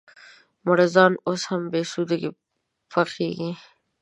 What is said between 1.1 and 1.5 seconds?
اوس